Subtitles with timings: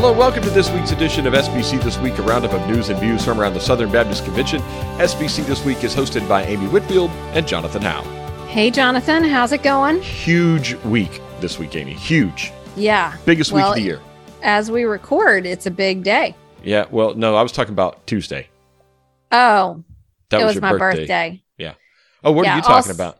[0.00, 2.98] Hello, welcome to this week's edition of SBC This Week, a roundup of news and
[2.98, 4.62] views from around the Southern Baptist Convention.
[4.96, 8.00] SBC This Week is hosted by Amy Whitfield and Jonathan Howe.
[8.46, 10.00] Hey, Jonathan, how's it going?
[10.00, 11.92] Huge week this week, Amy.
[11.92, 12.50] Huge.
[12.76, 13.14] Yeah.
[13.26, 14.00] Biggest well, week of the year.
[14.42, 16.34] As we record, it's a big day.
[16.64, 16.86] Yeah.
[16.90, 18.48] Well, no, I was talking about Tuesday.
[19.30, 19.84] Oh,
[20.30, 21.00] that it was, was my birthday.
[21.00, 21.42] birthday.
[21.58, 21.74] Yeah.
[22.24, 23.18] Oh, what yeah, are you talking also, about?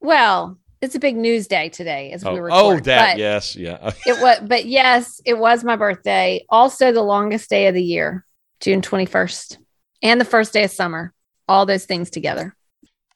[0.00, 2.58] Well, it's a big news day today as oh, we record.
[2.62, 3.92] Oh, that but yes, yeah.
[4.06, 6.44] it was, but yes, it was my birthday.
[6.48, 8.24] Also, the longest day of the year,
[8.60, 9.58] June twenty first,
[10.02, 11.12] and the first day of summer.
[11.46, 12.56] All those things together.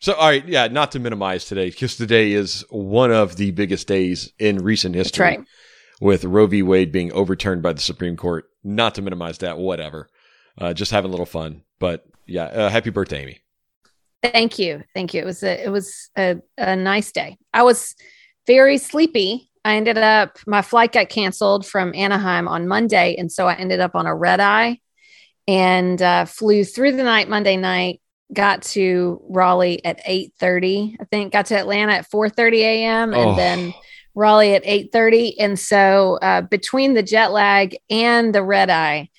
[0.01, 3.89] So, all right, yeah, not to minimize today, because today is one of the biggest
[3.89, 5.25] days in recent history.
[5.25, 5.41] Right.
[6.01, 6.63] With Roe v.
[6.63, 8.45] Wade being overturned by the Supreme Court.
[8.63, 10.09] Not to minimize that, whatever.
[10.57, 11.63] Uh, just having a little fun.
[11.79, 13.41] But yeah, uh, happy birthday, Amy.
[14.23, 14.83] Thank you.
[14.95, 15.23] Thank you.
[15.23, 17.39] It was a, it was a, a nice day.
[17.53, 17.95] I was
[18.47, 19.51] very sleepy.
[19.65, 23.17] I ended up, my flight got canceled from Anaheim on Monday.
[23.17, 24.81] And so I ended up on a red eye
[25.47, 28.01] and uh, flew through the night, Monday night,
[28.33, 33.15] got to Raleigh at 8.30, I think, got to Atlanta at 4.30 a.m.
[33.15, 33.37] and oh.
[33.37, 33.75] then
[34.15, 35.35] Raleigh at 8.30.
[35.39, 39.11] And so uh, between the jet lag and the red eye,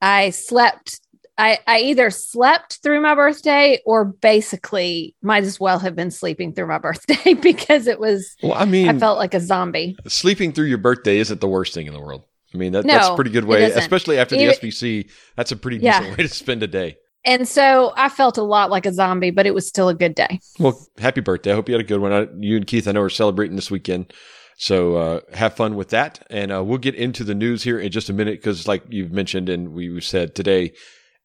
[0.00, 1.00] I slept
[1.38, 6.52] I, I either slept through my birthday or basically might as well have been sleeping
[6.52, 9.96] through my birthday because it was well i mean i felt like a zombie.
[10.06, 12.24] sleeping through your birthday isn't the worst thing in the world.
[12.54, 15.56] I mean that, no, that's a pretty good way especially after the sbc that's a
[15.56, 16.10] pretty decent yeah.
[16.10, 16.98] way to spend a day.
[17.24, 20.14] And so i felt a lot like a zombie but it was still a good
[20.14, 20.38] day.
[20.58, 21.52] Well happy birthday.
[21.52, 22.12] I hope you had a good one.
[22.12, 24.12] I, you and keith i know are celebrating this weekend.
[24.58, 26.24] So uh, have fun with that.
[26.30, 29.10] And uh, we'll get into the news here in just a minute because like you've
[29.10, 30.72] mentioned and we said today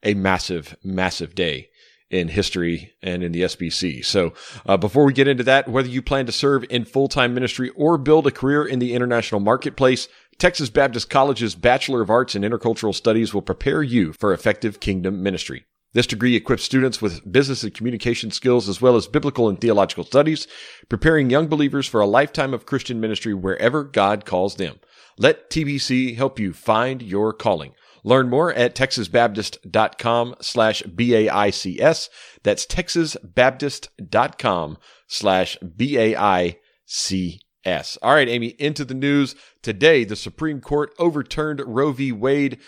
[0.04, 1.70] a massive, massive day
[2.10, 4.04] in history and in the SBC.
[4.06, 4.34] So,
[4.66, 7.70] uh, before we get into that, whether you plan to serve in full time ministry
[7.76, 12.44] or build a career in the international marketplace, Texas Baptist College's Bachelor of Arts in
[12.44, 15.66] Intercultural Studies will prepare you for effective kingdom ministry.
[15.94, 20.04] This degree equips students with business and communication skills as well as biblical and theological
[20.04, 20.48] studies,
[20.90, 24.80] preparing young believers for a lifetime of Christian ministry wherever God calls them.
[25.18, 27.74] Let TBC help you find your calling.
[28.08, 32.10] Learn more at texasbaptist.com slash B-A-I-C-S.
[32.42, 36.58] That's texasbaptist.com slash B-A-I-C-S.
[38.02, 39.36] All right, Amy, into the news.
[39.62, 42.14] Today, the Supreme Court overturned Roe v.
[42.14, 42.60] Wade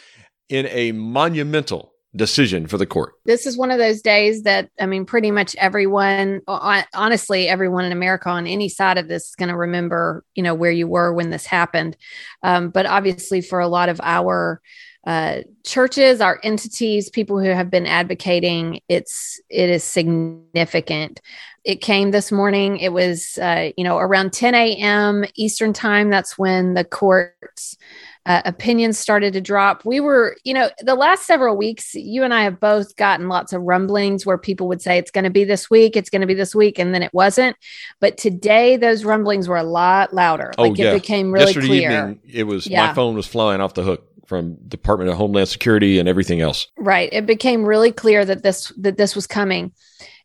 [0.50, 3.14] in a monumental decision for the court.
[3.25, 7.92] This is one of those days that, I mean, pretty much everyone, honestly, everyone in
[7.92, 11.14] America on any side of this is going to remember, you know, where you were
[11.14, 11.96] when this happened.
[12.42, 14.62] Um, but obviously, for a lot of our
[15.06, 21.22] uh, churches, our entities, people who have been advocating, it's it is significant.
[21.64, 22.78] It came this morning.
[22.78, 25.25] It was uh, you know around 10 a.m.
[25.36, 26.09] Eastern time.
[26.09, 27.78] That's when the court's
[28.25, 29.85] uh, opinions started to drop.
[29.85, 33.53] We were you know the last several weeks, you and I have both gotten lots
[33.53, 36.28] of rumblings where people would say it's going to be this week, it's going to
[36.28, 37.56] be this week, and then it wasn't.
[38.00, 40.52] But today, those rumblings were a lot louder.
[40.57, 40.91] Oh, like yeah.
[40.91, 41.91] it became really Yesterday clear.
[41.91, 42.88] Evening, it was yeah.
[42.88, 46.67] my phone was flying off the hook from Department of Homeland Security and everything else.
[46.78, 47.09] Right.
[47.12, 49.73] It became really clear that this that this was coming.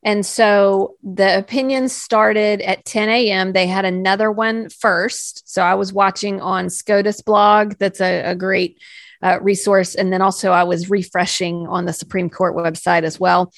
[0.04, 3.54] And so the opinions started at 10 a.m.
[3.54, 5.50] They had another one first.
[5.50, 7.76] So I was watching on SCOTUS blog.
[7.78, 8.78] That's a, a great
[9.22, 9.94] uh, resource.
[9.94, 13.50] And then also I was refreshing on the Supreme Court website as well.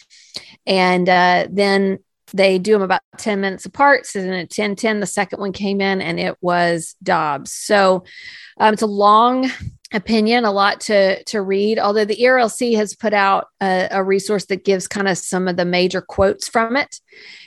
[0.64, 1.98] And uh, then
[2.32, 4.06] they do them about 10 minutes apart.
[4.06, 7.52] So then at 10 10, the second one came in and it was Dobbs.
[7.52, 8.04] So
[8.58, 9.50] um, it's a long
[9.96, 11.78] opinion, a lot to to read.
[11.78, 15.56] Although the ERLC has put out a, a resource that gives kind of some of
[15.56, 17.00] the major quotes from it,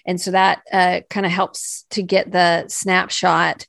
[0.05, 3.65] and so that uh, kind of helps to get the snapshot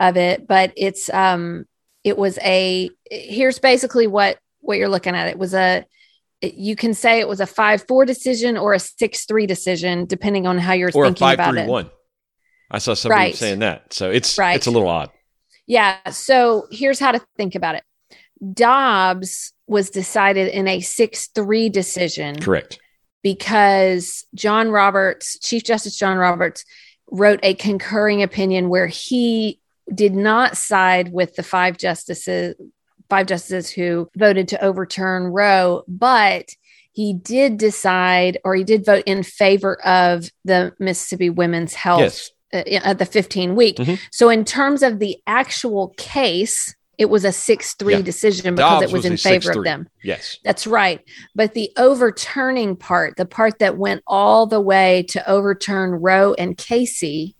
[0.00, 0.46] of it.
[0.46, 1.66] But it's um,
[2.04, 5.28] it was a here's basically what what you're looking at.
[5.28, 5.84] It was a
[6.40, 10.46] you can say it was a five four decision or a six three decision depending
[10.46, 11.68] on how you're or thinking a about it.
[11.68, 11.90] One.
[12.70, 13.36] I saw somebody right.
[13.36, 14.56] saying that, so it's right.
[14.56, 15.10] it's a little odd.
[15.66, 15.98] Yeah.
[16.10, 17.84] So here's how to think about it.
[18.52, 22.38] Dobbs was decided in a 6 3 decision.
[22.40, 22.78] Correct.
[23.22, 26.64] Because John Roberts, Chief Justice John Roberts,
[27.10, 29.60] wrote a concurring opinion where he
[29.92, 32.54] did not side with the five justices
[33.12, 36.48] five justices who voted to overturn Roe, but
[36.92, 42.30] he did decide or he did vote in favor of the Mississippi Women's Health yes.
[42.54, 43.76] uh, at the 15 week.
[43.76, 43.94] Mm-hmm.
[44.12, 48.02] So in terms of the actual case, it was a 6 3 yeah.
[48.02, 49.88] decision because Dobbs it was, was in favor of them.
[50.02, 50.38] Yes.
[50.44, 51.00] That's right.
[51.34, 56.56] But the overturning part, the part that went all the way to overturn Roe and
[56.56, 57.36] Casey,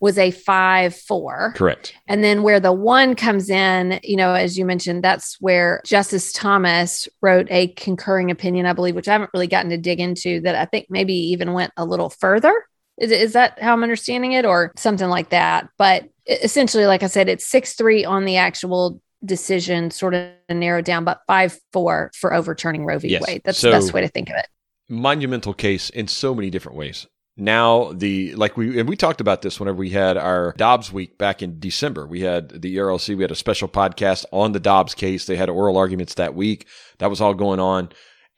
[0.00, 1.54] was a 5 4.
[1.56, 1.94] Correct.
[2.06, 6.30] And then where the one comes in, you know, as you mentioned, that's where Justice
[6.32, 10.40] Thomas wrote a concurring opinion, I believe, which I haven't really gotten to dig into,
[10.40, 12.52] that I think maybe even went a little further.
[12.98, 15.68] Is, is that how I'm understanding it or something like that?
[15.78, 20.84] But essentially, like I said, it's 6 3 on the actual decision, sort of narrowed
[20.84, 23.08] down, but 5 4 for overturning Roe v.
[23.08, 23.26] Yes.
[23.26, 23.42] Wade.
[23.44, 24.46] That's So- the best way to think of it.
[24.88, 27.06] monumental case in so many different ways.
[27.36, 31.18] Now the like we and we talked about this whenever we had our Dobbs week
[31.18, 32.06] back in December.
[32.06, 33.16] We had the ERLC.
[33.16, 35.26] We had a special podcast on the Dobbs case.
[35.26, 36.66] They had oral arguments that week.
[36.98, 37.88] That was all going on,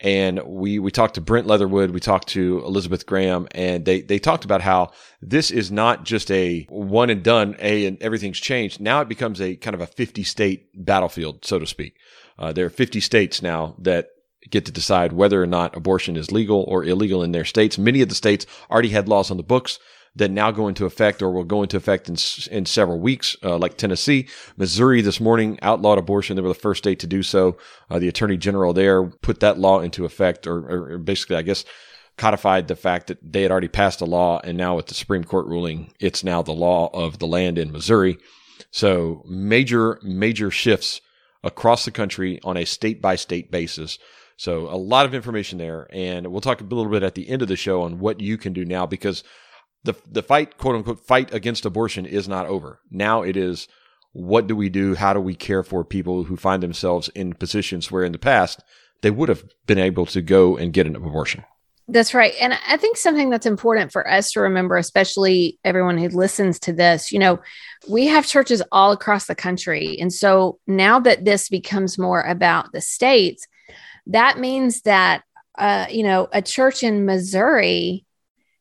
[0.00, 1.90] and we we talked to Brent Leatherwood.
[1.90, 6.31] We talked to Elizabeth Graham, and they they talked about how this is not just
[6.31, 7.56] a one and done.
[7.58, 8.81] A and everything's changed.
[8.81, 11.96] Now it becomes a kind of a fifty state battlefield, so to speak.
[12.38, 14.08] Uh, there are 50 states now that
[14.50, 17.78] get to decide whether or not abortion is legal or illegal in their states.
[17.78, 19.78] Many of the states already had laws on the books
[20.16, 22.16] that now go into effect or will go into effect in,
[22.50, 24.26] in several weeks, uh, like Tennessee.
[24.56, 26.36] Missouri this morning outlawed abortion.
[26.36, 27.58] They were the first state to do so.
[27.90, 31.42] Uh, the attorney general there put that law into effect or, or, or basically, I
[31.42, 31.64] guess,
[32.16, 34.40] codified the fact that they had already passed a law.
[34.42, 37.70] And now with the Supreme Court ruling, it's now the law of the land in
[37.70, 38.18] Missouri.
[38.70, 41.02] So major, major shifts
[41.44, 43.98] across the country on a state by state basis.
[44.38, 47.42] So a lot of information there, and we'll talk a little bit at the end
[47.42, 49.22] of the show on what you can do now because
[49.87, 52.81] the the fight, quote unquote, fight against abortion is not over.
[52.91, 53.69] Now it is
[54.12, 54.94] what do we do?
[54.94, 58.62] How do we care for people who find themselves in positions where in the past
[59.03, 61.44] they would have been able to go and get an abortion?
[61.88, 62.35] That's right.
[62.41, 66.73] And I think something that's important for us to remember, especially everyone who listens to
[66.73, 67.38] this, you know,
[67.88, 69.97] we have churches all across the country.
[70.00, 73.47] And so now that this becomes more about the states,
[74.06, 75.23] that means that,
[75.59, 78.05] uh, you know, a church in Missouri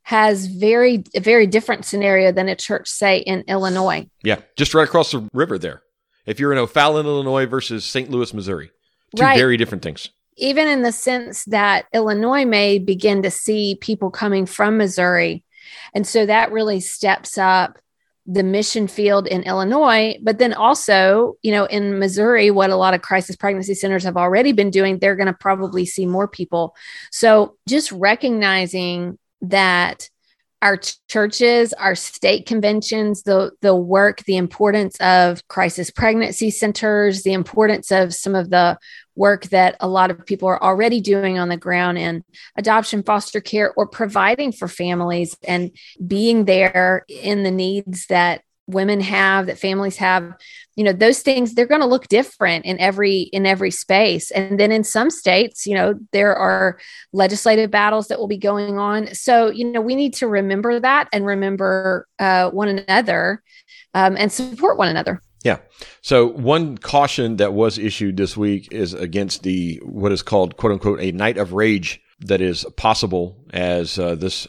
[0.06, 4.08] has very, a very different scenario than a church, say, in Illinois.
[4.22, 5.82] Yeah, just right across the river there.
[6.26, 8.08] If you're in O'Fallon, Illinois versus St.
[8.08, 8.70] Louis, Missouri,
[9.16, 9.36] two Right.
[9.36, 10.08] very different things.
[10.36, 15.42] even in the sense that Illinois may begin to see people coming from Missouri.
[15.92, 17.78] And so that really steps up
[18.26, 20.18] the mission field in Illinois.
[20.22, 24.16] But then also, you know, in Missouri, what a lot of crisis pregnancy centers have
[24.16, 26.76] already been doing, they're going to probably see more people.
[27.10, 30.08] So just recognizing that
[30.62, 37.22] our ch- churches, our state conventions, the the work, the importance of crisis pregnancy centers,
[37.22, 38.78] the importance of some of the
[39.14, 42.24] work that a lot of people are already doing on the ground in
[42.56, 45.70] adoption, foster care, or providing for families and
[46.06, 50.34] being there in the needs that women have that families have
[50.74, 54.30] you know those things they're going to look different in every in every space.
[54.30, 56.78] And then in some states you know there are
[57.12, 59.14] legislative battles that will be going on.
[59.14, 63.42] So you know we need to remember that and remember uh, one another
[63.94, 65.20] um, and support one another.
[65.44, 65.58] Yeah.
[66.02, 70.72] So one caution that was issued this week is against the what is called "quote
[70.72, 74.48] unquote" a night of rage that is possible as uh, this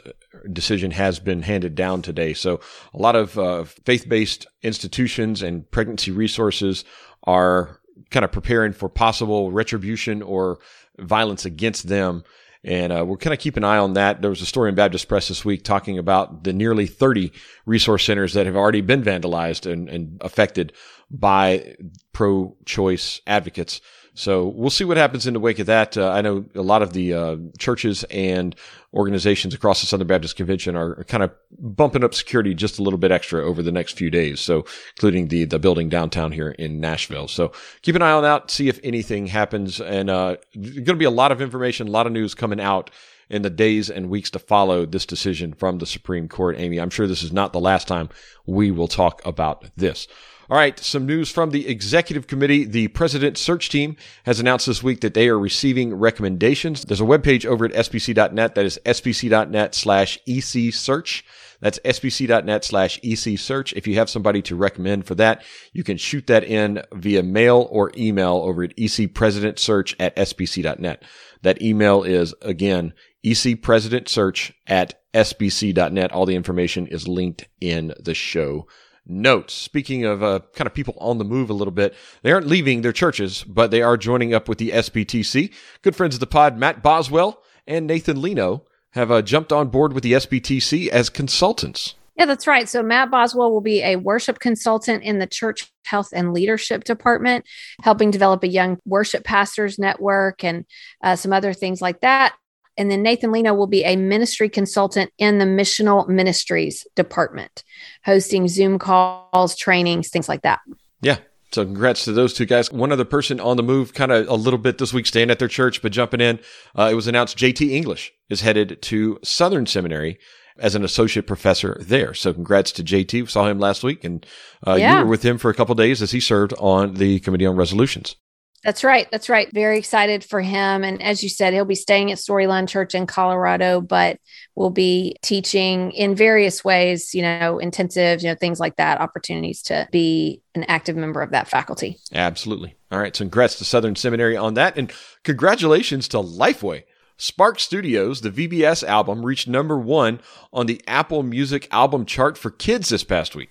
[0.52, 2.34] decision has been handed down today.
[2.34, 2.60] So
[2.94, 6.84] a lot of uh, faith-based institutions and pregnancy resources
[7.24, 7.80] are
[8.12, 10.60] kind of preparing for possible retribution or
[10.98, 12.24] violence against them.
[12.64, 14.22] And uh, we're kind of keep an eye on that.
[14.22, 17.32] There was a story in Baptist Press this week talking about the nearly 30
[17.66, 20.74] resource centers that have already been vandalized and, and affected
[21.10, 21.76] by
[22.14, 23.80] pro-choice advocates.
[24.16, 25.96] So we'll see what happens in the wake of that.
[25.96, 28.56] Uh, I know a lot of the uh, churches and
[28.98, 32.98] organizations across the Southern Baptist Convention are kind of bumping up security just a little
[32.98, 34.40] bit extra over the next few days.
[34.40, 37.28] So including the the building downtown here in Nashville.
[37.28, 37.52] So
[37.84, 38.52] keep an eye on that.
[38.52, 39.80] See if anything happens.
[39.80, 42.90] And uh, going to be a lot of information, a lot of news coming out
[43.30, 46.56] in the days and weeks to follow this decision from the Supreme Court.
[46.58, 48.10] Amy, I'm sure this is not the last time
[48.46, 50.08] we will talk about this.
[50.50, 52.64] All right, some news from the executive committee.
[52.64, 56.86] The president search team has announced this week that they are receiving recommendations.
[56.86, 61.26] There's a webpage over at sbc.net that is sbc.net slash ec search.
[61.60, 63.74] That's sbc.net slash ec search.
[63.74, 67.68] If you have somebody to recommend for that, you can shoot that in via mail
[67.70, 71.04] or email over at ecpresidentsearch at sbc.net.
[71.42, 72.94] That email is again,
[73.26, 76.12] ecpresidentsearch at sbc.net.
[76.14, 78.66] All the information is linked in the show
[79.08, 79.54] notes.
[79.54, 82.82] Speaking of uh, kind of people on the move a little bit, they aren't leaving
[82.82, 85.54] their churches, but they are joining up with the SBTC.
[85.82, 89.94] Good friends of the pod, Matt Boswell and Nathan Lino, have uh, jumped on board
[89.94, 91.96] with the SBTC as consultants.
[92.18, 92.68] Yeah, that's right.
[92.68, 97.46] So Matt Boswell will be a worship consultant in the church health and leadership department,
[97.84, 100.66] helping develop a young worship pastors network and
[101.04, 102.36] uh, some other things like that.
[102.78, 107.64] And then Nathan Lino will be a ministry consultant in the missional ministries department,
[108.06, 110.60] hosting Zoom calls, trainings, things like that.
[111.02, 111.18] Yeah.
[111.52, 112.72] So congrats to those two guys.
[112.72, 115.40] One other person on the move, kind of a little bit this week, staying at
[115.40, 116.40] their church, but jumping in.
[116.78, 120.20] Uh, it was announced JT English is headed to Southern Seminary
[120.60, 122.14] as an associate professor there.
[122.14, 123.14] So congrats to JT.
[123.14, 124.26] We saw him last week, and
[124.66, 125.00] uh, yeah.
[125.00, 127.56] you were with him for a couple days as he served on the Committee on
[127.56, 128.16] Resolutions.
[128.64, 129.08] That's right.
[129.12, 129.52] That's right.
[129.54, 130.84] Very excited for him.
[130.84, 134.20] And as you said, he'll be staying at Storyline Church in Colorado, but
[134.56, 139.62] will be teaching in various ways, you know, intensive, you know, things like that, opportunities
[139.64, 141.98] to be an active member of that faculty.
[142.12, 142.76] Absolutely.
[142.92, 143.16] All right.
[143.16, 144.78] So congrats to Southern Seminary on that.
[144.78, 144.92] And
[145.24, 146.84] congratulations to Lifeway.
[147.18, 150.20] Spark Studios, the VBS album, reached number one
[150.54, 153.50] on the Apple Music album chart for kids this past week.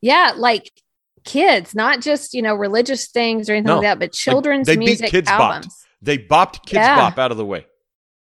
[0.00, 0.70] Yeah, like
[1.24, 4.78] kids, not just you know religious things or anything no, like that, but children's like
[4.78, 5.66] music kids albums.
[5.66, 5.78] Bopped.
[6.02, 6.96] They bopped Kids yeah.
[6.96, 7.66] Bop out of the way.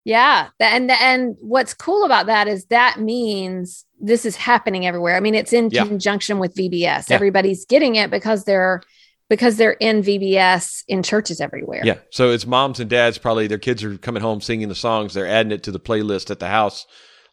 [0.04, 5.16] Yeah, and and what's cool about that is that means this is happening everywhere.
[5.16, 5.84] I mean, it's in yeah.
[5.84, 6.80] conjunction with VBS.
[6.80, 7.04] Yeah.
[7.10, 8.82] Everybody's getting it because they're
[9.28, 11.82] because they're in VBS in churches everywhere.
[11.84, 11.98] Yeah.
[12.10, 15.14] So it's moms and dads probably their kids are coming home singing the songs.
[15.14, 16.86] They're adding it to the playlist at the house,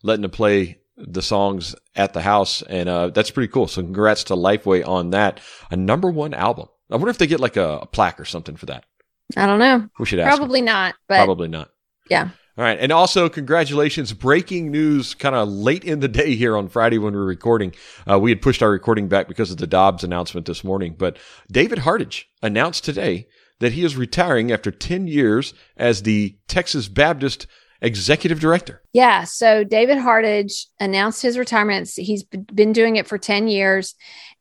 [0.04, 3.68] letting them play the songs at the house, and uh, that's pretty cool.
[3.68, 5.40] So congrats to Lifeway on that.
[5.72, 6.68] A number one album.
[6.90, 8.86] I wonder if they get like a, a plaque or something for that.
[9.36, 9.88] I don't know.
[10.00, 10.38] We should ask.
[10.38, 10.66] Probably them.
[10.66, 10.96] not.
[11.08, 11.70] But probably not.
[12.10, 12.30] Yeah.
[12.58, 12.80] All right.
[12.80, 14.14] And also, congratulations.
[14.14, 17.74] Breaking news kind of late in the day here on Friday when we are recording.
[18.10, 20.96] Uh, we had pushed our recording back because of the Dobbs announcement this morning.
[20.98, 21.18] But
[21.52, 23.28] David Hardage announced today
[23.60, 27.48] that he is retiring after 10 years as the Texas Baptist
[27.82, 28.82] executive director.
[28.94, 29.24] Yeah.
[29.24, 31.90] So David Hardage announced his retirement.
[31.96, 33.96] He's been doing it for 10 years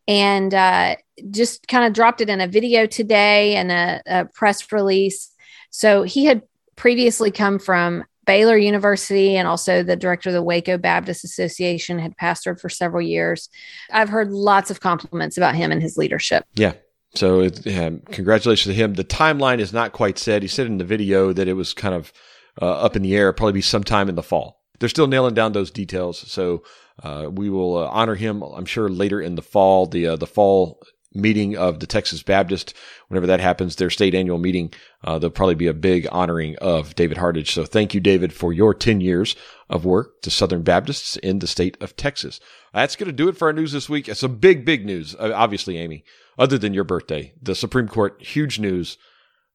[0.08, 0.96] and uh,
[1.30, 5.30] just kind of dropped it in a video today and a, a press release.
[5.70, 6.42] So he had
[6.76, 12.16] previously come from Baylor University and also the director of the Waco Baptist Association, had
[12.16, 13.48] pastored for several years.
[13.90, 16.44] I've heard lots of compliments about him and his leadership.
[16.54, 16.72] Yeah.
[17.14, 17.62] So, it,
[18.10, 18.94] congratulations to him.
[18.94, 20.42] The timeline is not quite set.
[20.42, 22.12] He said in the video that it was kind of
[22.60, 24.62] uh, up in the air, probably be sometime in the fall.
[24.78, 26.62] They're still nailing down those details, so
[27.02, 28.42] uh, we will uh, honor him.
[28.42, 30.80] I'm sure later in the fall, the uh, the fall
[31.16, 32.74] meeting of the Texas Baptist,
[33.08, 34.72] whenever that happens, their state annual meeting,
[35.02, 37.52] uh, there'll probably be a big honoring of David Hardage.
[37.52, 39.34] So thank you, David, for your 10 years
[39.68, 42.38] of work to Southern Baptists in the state of Texas.
[42.72, 44.08] That's going to do it for our news this week.
[44.08, 46.04] It's a big, big news, uh, obviously, Amy,
[46.38, 47.32] other than your birthday.
[47.40, 48.98] The Supreme Court, huge news.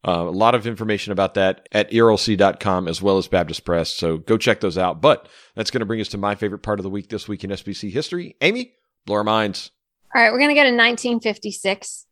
[0.08, 3.93] Uh, a lot of information about that at ERLC.com as well as Baptist Press.
[3.93, 5.00] So go check those out.
[5.00, 7.43] But that's going to bring us to my favorite part of the week this week
[7.43, 8.36] in SBC history.
[8.41, 8.74] Amy,
[9.05, 9.72] blow our minds.
[10.13, 12.05] All right, we're going to go to 1956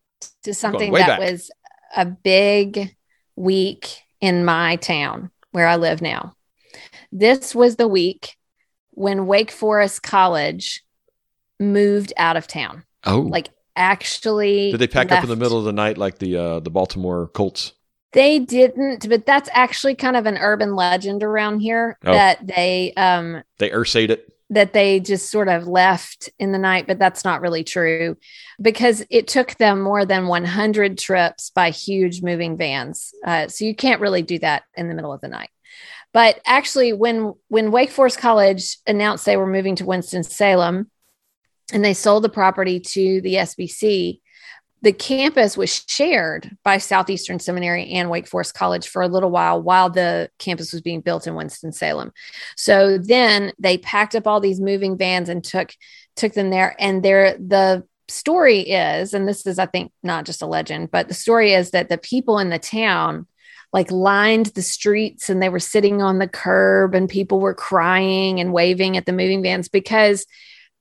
[0.44, 1.20] to something that back.
[1.20, 1.50] was
[1.96, 2.94] a big
[3.36, 6.36] week in my town where I live now.
[7.10, 8.36] This was the week
[8.92, 10.84] when Wake Forest College
[11.58, 12.84] moved out of town.
[13.04, 15.18] Oh, like actually, did they pack left.
[15.18, 17.72] up in the middle of the night like the uh, the Baltimore Colts?
[18.12, 22.12] They didn't, but that's actually kind of an urban legend around here oh.
[22.12, 26.88] that they um they ursate it that they just sort of left in the night,
[26.88, 28.16] but that's not really true
[28.60, 33.14] because it took them more than 100 trips by huge moving vans.
[33.24, 35.50] Uh, so you can't really do that in the middle of the night.
[36.12, 40.90] But actually, when when Wake Forest College announced they were moving to Winston Salem,
[41.72, 44.20] and they sold the property to the SBC,
[44.82, 49.60] the campus was shared by Southeastern Seminary and Wake Forest College for a little while
[49.60, 52.12] while the campus was being built in Winston-Salem.
[52.56, 55.72] So then they packed up all these moving vans and took
[56.16, 60.42] took them there and there the story is and this is I think not just
[60.42, 63.26] a legend, but the story is that the people in the town
[63.72, 68.40] like lined the streets and they were sitting on the curb and people were crying
[68.40, 70.26] and waving at the moving vans because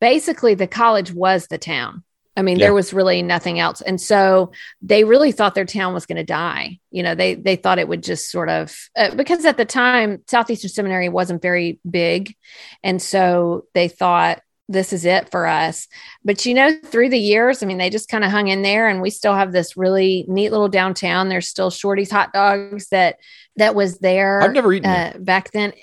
[0.01, 2.03] basically the college was the town
[2.39, 2.67] I mean, yeah.
[2.67, 3.81] there was really nothing else.
[3.81, 6.79] And so they really thought their town was going to die.
[6.89, 10.23] You know, they they thought it would just sort of uh, because at the time
[10.27, 12.33] Southeastern Seminary wasn't very big.
[12.81, 15.89] And so they thought this is it for us.
[16.23, 18.87] But you know, through the years, I mean, they just kind of hung in there
[18.87, 21.27] and we still have this really neat little downtown.
[21.27, 23.17] There's still Shorty's hot dogs that
[23.57, 24.41] that was there.
[24.41, 25.73] I've never eaten uh, back then.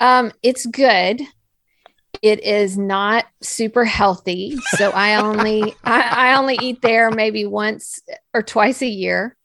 [0.00, 1.22] Um, it's good.
[2.26, 6.00] It is not super healthy, so I only I,
[6.32, 8.00] I, only eat there maybe once
[8.34, 9.36] or twice a year.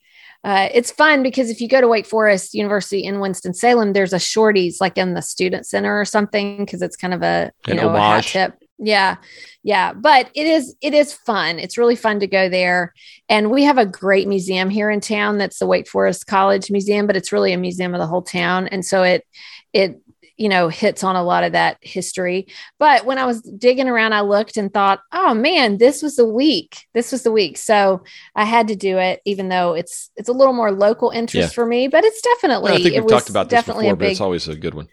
[0.44, 4.14] Uh, it's fun because if you go to Wake Forest University in Winston Salem, there's
[4.14, 7.74] a shorties like in the student center or something because it's kind of a you
[7.74, 8.34] An know homage.
[8.34, 8.70] a hat tip.
[8.80, 9.18] Yeah,
[9.62, 11.60] yeah, but it is it is fun.
[11.60, 12.96] It's really fun to go there,
[13.30, 15.38] and we have a great museum here in town.
[15.38, 18.68] That's the Wake Forest College Museum, but it's really a museum of the whole town,
[18.70, 19.24] and so it
[19.72, 20.02] it
[20.38, 22.48] you know, hits on a lot of that history.
[22.80, 26.26] But when I was digging around, I looked and thought, oh man, this was the
[26.28, 26.86] week.
[26.94, 27.58] This was the week.
[27.58, 28.04] So
[28.36, 31.54] I had to do it, even though it's it's a little more local interest Yeah.
[31.54, 31.88] for me.
[31.88, 34.56] But it's definitely I think we've talked about this definitely before, but it's always a
[34.56, 34.88] good one.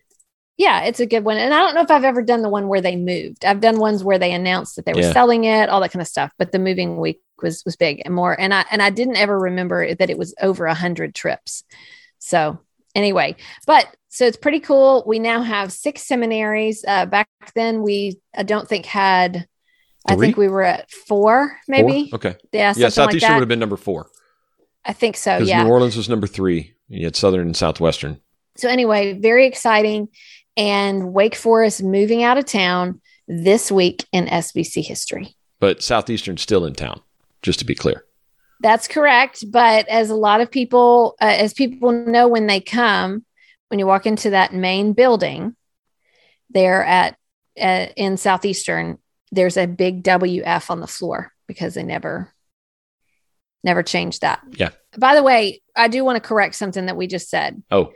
[0.56, 1.36] yeah, it's a good one.
[1.36, 3.44] And I don't know if I've ever done the one where they moved.
[3.44, 5.12] I've done ones where they announced that they were Yeah.
[5.12, 6.32] selling it, all that kind of stuff.
[6.36, 8.38] But the moving week was was big and more.
[8.38, 11.62] And I and I didn't ever remember that it was over a hundred trips.
[12.18, 12.58] So
[12.96, 15.04] anyway, but so it's pretty cool.
[15.06, 16.84] We now have six seminaries.
[16.86, 19.46] Uh, back then, we I don't think had.
[20.06, 22.08] I think we were at four, maybe.
[22.08, 22.16] Four?
[22.16, 22.36] Okay.
[22.52, 24.08] Yeah, Yeah, something like Southeastern would have been number four.
[24.84, 25.38] I think so.
[25.38, 25.62] Yeah.
[25.62, 26.72] New Orleans was number three.
[26.88, 28.18] You had Southern and Southwestern.
[28.56, 30.08] So anyway, very exciting.
[30.56, 35.36] And Wake Forest moving out of town this week in SBC history.
[35.60, 37.02] But Southeastern's still in town,
[37.42, 38.04] just to be clear.
[38.60, 39.44] That's correct.
[39.50, 43.24] But as a lot of people, uh, as people know when they come,
[43.68, 45.54] when you walk into that main building
[46.50, 47.16] there at
[47.60, 48.98] uh, in Southeastern,
[49.32, 52.32] there's a big WF on the floor because they never
[53.64, 54.40] never changed that.
[54.52, 54.70] Yeah.
[54.96, 57.62] By the way, I do want to correct something that we just said.
[57.70, 57.92] Oh,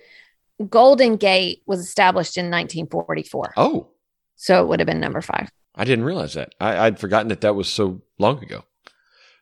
[0.68, 3.54] Golden Gate was established in 1944.
[3.56, 3.88] oh,
[4.36, 5.50] So it would have been number five.
[5.74, 6.54] I didn't realize that.
[6.60, 8.64] I, I'd forgotten that that was so long ago.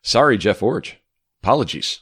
[0.02, 0.92] Sorry, Jeff Iorg.
[1.42, 2.00] Apologies.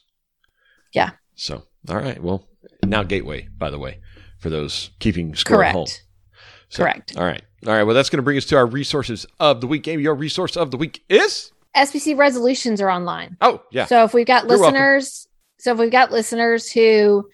[0.92, 1.10] Yeah.
[1.34, 2.22] So, all right.
[2.22, 2.46] Well,
[2.84, 4.00] now Gateway, by the way,
[4.38, 5.86] for those keeping score at home.
[5.86, 6.04] Correct.
[6.68, 7.16] So, Correct.
[7.16, 7.42] All right.
[7.66, 7.82] All right.
[7.82, 9.88] Well, that's going to bring us to our resources of the week.
[9.88, 11.50] Amy, your resource of the week is?
[11.76, 13.36] SBC resolutions are online.
[13.40, 13.86] Oh, yeah.
[13.86, 14.74] So if we've got You're welcome.
[14.74, 15.28] listeners,
[15.58, 17.28] so if we've got listeners who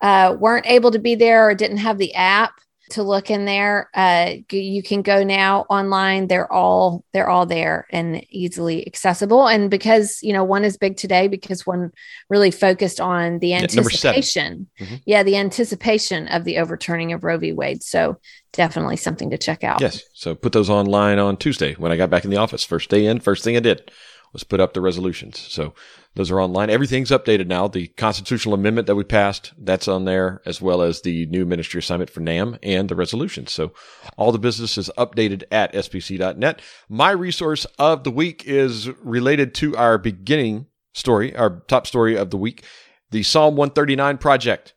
[0.00, 2.52] uh, weren't able to be there or didn't have the app
[2.90, 6.28] to look in there, uh, you can go now online.
[6.28, 9.46] They're all they're all there and easily accessible.
[9.48, 11.90] And because you know one is big today, because one
[12.28, 15.00] really focused on the anticipation, Mhm.
[15.06, 17.52] yeah, the anticipation of the overturning of Roe v.
[17.52, 17.82] Wade.
[17.82, 18.18] So
[18.52, 19.80] definitely something to check out.
[19.80, 20.02] Yes.
[20.14, 22.64] So put those online on Tuesday when I got back in the office.
[22.64, 23.90] First day in, first thing I did
[24.32, 25.38] was put up the resolutions.
[25.38, 25.74] So
[26.14, 26.70] those are online.
[26.70, 27.68] Everything's updated now.
[27.68, 31.78] The constitutional amendment that we passed, that's on there, as well as the new ministry
[31.78, 33.52] assignment for NAM and the resolutions.
[33.52, 33.72] So
[34.16, 36.60] all the business is updated at sbc.net.
[36.88, 42.30] My resource of the week is related to our beginning story, our top story of
[42.30, 42.64] the week,
[43.10, 44.74] the Psalm 139 project.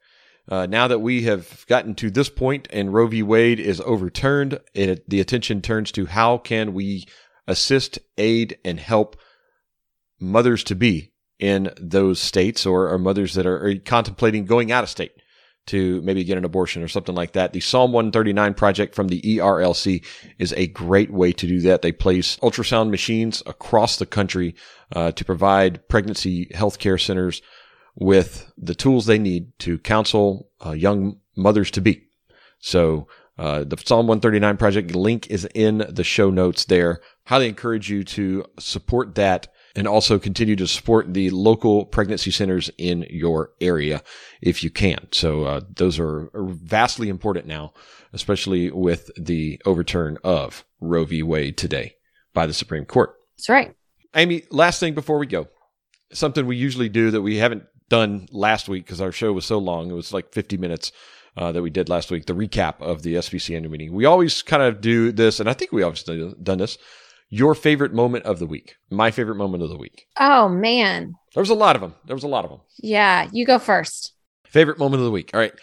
[0.47, 3.23] Uh, now that we have gotten to this point and Roe v.
[3.23, 7.05] Wade is overturned, it, the attention turns to how can we
[7.47, 9.15] assist, aid, and help
[10.21, 14.83] mothers to be in those states or, or mothers that are, are contemplating going out
[14.83, 15.11] of state
[15.67, 17.53] to maybe get an abortion or something like that.
[17.53, 20.03] The Psalm 139 project from the ERLC
[20.39, 21.81] is a great way to do that.
[21.81, 24.55] They place ultrasound machines across the country
[24.95, 27.41] uh, to provide pregnancy healthcare centers
[27.95, 32.03] with the tools they need to counsel uh, young mothers to be.
[32.59, 33.07] So
[33.37, 37.01] uh, the Psalm 139 project link is in the show notes there.
[37.25, 42.69] Highly encourage you to support that and also continue to support the local pregnancy centers
[42.77, 44.03] in your area
[44.41, 45.07] if you can.
[45.11, 47.73] So uh, those are vastly important now,
[48.13, 51.23] especially with the overturn of Roe v.
[51.23, 51.95] Wade today
[52.33, 53.15] by the Supreme Court.
[53.37, 53.75] That's right.
[54.15, 55.47] Amy, last thing before we go,
[56.11, 59.57] something we usually do that we haven't done last week because our show was so
[59.57, 59.89] long.
[59.89, 60.91] It was like 50 minutes
[61.37, 63.93] uh, that we did last week, the recap of the SBC annual meeting.
[63.93, 66.77] We always kind of do this, and I think we always done this.
[67.33, 68.75] Your favorite moment of the week.
[68.89, 70.05] My favorite moment of the week.
[70.19, 71.15] Oh man.
[71.33, 71.95] There was a lot of them.
[72.05, 72.59] There was a lot of them.
[72.77, 74.11] Yeah, you go first.
[74.45, 75.31] Favorite moment of the week.
[75.33, 75.53] All right.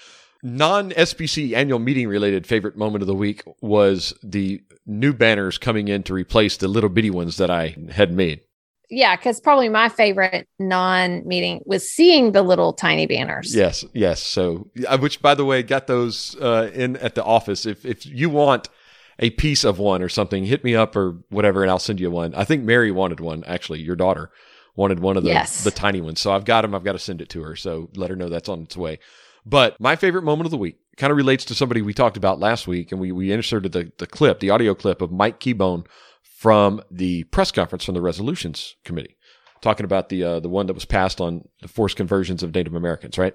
[0.43, 5.89] Non SBC annual meeting related favorite moment of the week was the new banners coming
[5.89, 8.41] in to replace the little bitty ones that I had made.
[8.91, 13.55] Yeah, because probably my favorite non-meeting was seeing the little tiny banners.
[13.55, 14.23] Yes, yes.
[14.23, 17.67] So, uh, which by the way, got those uh, in at the office.
[17.67, 18.71] If if you want
[19.19, 22.11] a piece of one or something, hit me up or whatever, and I'll send you
[22.11, 22.35] one.
[22.35, 23.43] I think Mary wanted one.
[23.47, 24.31] Actually, your daughter
[24.77, 25.65] wanted one of the Yes.
[25.65, 26.21] the tiny ones.
[26.21, 26.75] So I've got them.
[26.75, 27.57] I've got to send it to her.
[27.57, 28.99] So let her know that's on its way.
[29.45, 32.39] But my favorite moment of the week kind of relates to somebody we talked about
[32.39, 35.87] last week, and we we inserted the the clip, the audio clip of Mike Keahbone
[36.23, 39.17] from the press conference from the resolutions committee,
[39.61, 42.75] talking about the uh, the one that was passed on the forced conversions of Native
[42.75, 43.35] Americans, right?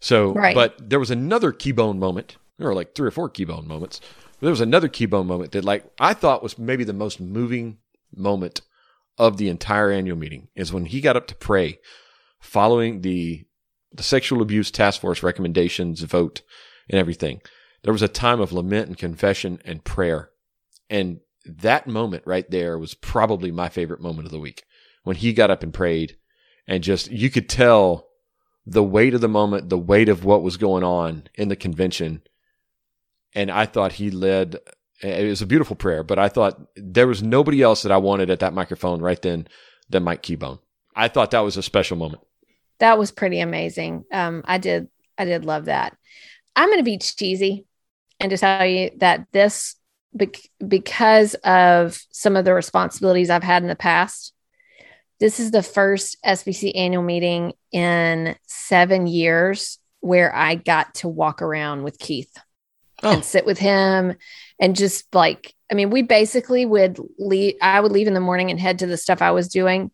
[0.00, 0.54] So, Right.
[0.54, 2.36] but there was another Keahbone moment.
[2.58, 4.00] There were like three or four Keahbone moments.
[4.42, 7.78] There was another Keahbone moment that, like, I thought was maybe the most moving
[8.14, 8.60] moment
[9.16, 11.78] of the entire annual meeting is when he got up to pray
[12.40, 13.44] following the
[13.94, 16.40] the sexual abuse task force recommendations vote
[16.88, 17.40] and everything.
[17.84, 20.30] There was a time of lament and confession and prayer.
[20.88, 24.64] And that moment right there was probably my favorite moment of the week
[25.04, 26.16] when he got up and prayed
[26.66, 28.08] and just you could tell
[28.64, 32.22] the weight of the moment, the weight of what was going on in the convention.
[33.34, 34.58] And I thought he led.
[35.00, 38.30] It was a beautiful prayer, but I thought there was nobody else that I wanted
[38.30, 39.48] at that microphone right then
[39.88, 40.60] than Mike Keahbone.
[40.94, 42.22] I thought that was a special moment.
[42.78, 44.04] That was pretty amazing.
[44.12, 45.96] Um, I did, I did love that.
[46.54, 47.64] I'm going to be cheesy
[48.20, 49.76] and just tell you that this,
[50.66, 54.34] because of some of the responsibilities I've had in the past,
[55.18, 61.42] this is the first SBC annual meeting in seven years where I got to walk
[61.42, 62.36] around with Keith
[63.02, 63.12] oh.
[63.12, 64.14] and sit with him
[64.60, 68.50] and just like, I mean, we basically would leave, I would leave in the morning
[68.50, 69.90] and head to the stuff I was doing,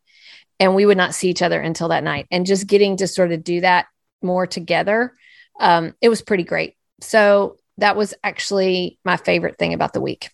[0.60, 2.26] and we would not see each other until that night.
[2.30, 3.86] And just getting to sort of do that
[4.22, 5.14] more together,
[5.60, 6.76] um, it was pretty great.
[7.00, 10.30] So that was actually my favorite thing about the week.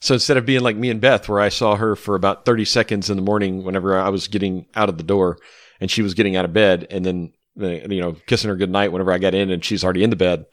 [0.00, 2.64] So instead of being like me and Beth, where I saw her for about 30
[2.64, 5.38] seconds in the morning whenever I was getting out of the door
[5.80, 8.92] and she was getting out of bed, and then, you know, kissing her good night
[8.92, 10.46] whenever I got in and she's already in the bed.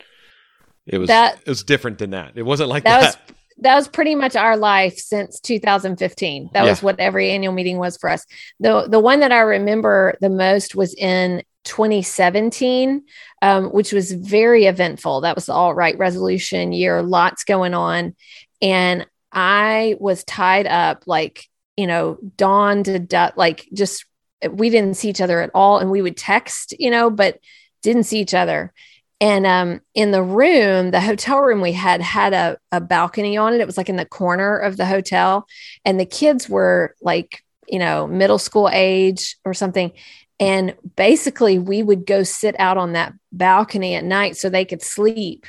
[0.88, 2.34] It was that, it was different than that.
[2.36, 3.02] It wasn't like that.
[3.02, 3.06] that.
[3.28, 6.52] Was, that was pretty much our life since 2015.
[6.54, 6.70] That yeah.
[6.70, 8.26] was what every annual meeting was for us.
[8.60, 13.04] The the one that I remember the most was in 2017,
[13.42, 15.22] um, which was very eventful.
[15.22, 18.16] That was the all right resolution year, lots going on,
[18.62, 21.46] and I was tied up like
[21.76, 24.06] you know dawn to du- like just
[24.50, 27.40] we didn't see each other at all, and we would text, you know, but
[27.82, 28.74] didn't see each other.
[29.20, 33.54] And um, in the room, the hotel room we had had a, a balcony on
[33.54, 33.62] it.
[33.62, 35.48] It was like in the corner of the hotel.
[35.86, 39.92] And the kids were like, you know, middle school age or something.
[40.40, 44.84] And basically, we would go sit out on that balcony at night so they could
[44.84, 45.48] sleep.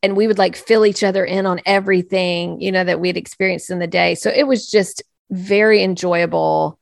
[0.00, 3.16] And we would like fill each other in on everything, you know, that we had
[3.16, 4.14] experienced in the day.
[4.14, 6.78] So it was just very enjoyable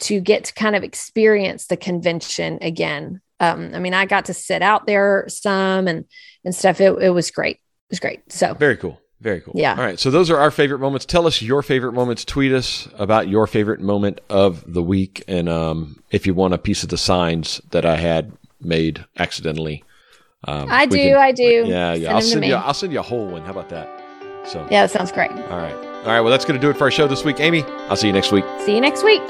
[0.00, 4.34] to get to kind of experience the convention again um, I mean, I got to
[4.34, 6.04] sit out there some and
[6.44, 6.80] and stuff.
[6.80, 7.56] It, it was great.
[7.56, 8.32] It was great.
[8.32, 9.00] So very cool.
[9.20, 9.54] Very cool.
[9.56, 9.74] Yeah.
[9.74, 9.98] All right.
[9.98, 11.06] So those are our favorite moments.
[11.06, 12.24] Tell us your favorite moments.
[12.24, 15.24] Tweet us about your favorite moment of the week.
[15.26, 19.82] And um, if you want a piece of the signs that I had made accidentally,
[20.44, 20.96] um, I do.
[20.96, 21.64] Can, I do.
[21.66, 21.94] Yeah.
[21.94, 21.94] Yeah.
[21.94, 22.54] Send I'll send you.
[22.54, 23.42] I'll send you a whole one.
[23.42, 23.88] How about that?
[24.46, 25.30] So yeah, that sounds great.
[25.30, 25.74] All right.
[25.74, 26.20] All right.
[26.20, 27.40] Well, that's going to do it for our show this week.
[27.40, 28.44] Amy, I'll see you next week.
[28.64, 29.22] See you next week.